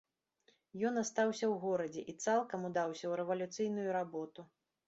[0.89, 4.49] Ён астаўся ў горадзе і цалкам удаўся ў рэвалюцыйную работу.